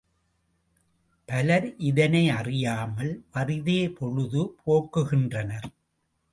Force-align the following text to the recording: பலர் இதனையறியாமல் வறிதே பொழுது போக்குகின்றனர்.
பலர் 1.29 1.67
இதனையறியாமல் 1.79 3.13
வறிதே 3.31 3.81
பொழுது 3.89 4.41
போக்குகின்றனர். 4.65 5.69